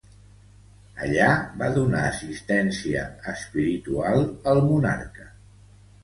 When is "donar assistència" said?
1.75-3.03